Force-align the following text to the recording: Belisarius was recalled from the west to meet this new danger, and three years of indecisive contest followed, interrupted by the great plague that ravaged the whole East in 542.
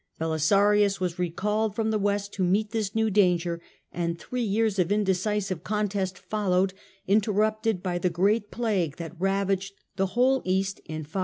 Belisarius 0.19 0.99
was 0.99 1.19
recalled 1.19 1.75
from 1.75 1.91
the 1.91 1.99
west 1.99 2.33
to 2.33 2.43
meet 2.43 2.71
this 2.71 2.95
new 2.95 3.11
danger, 3.11 3.61
and 3.91 4.17
three 4.17 4.41
years 4.41 4.79
of 4.79 4.91
indecisive 4.91 5.63
contest 5.63 6.17
followed, 6.17 6.73
interrupted 7.05 7.83
by 7.83 7.99
the 7.99 8.09
great 8.09 8.49
plague 8.49 8.95
that 8.97 9.15
ravaged 9.21 9.73
the 9.97 10.07
whole 10.17 10.41
East 10.43 10.79
in 10.85 11.03
542. 11.03 11.19